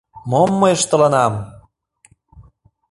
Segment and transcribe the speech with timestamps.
[0.29, 1.33] Мом мый ыштылынам!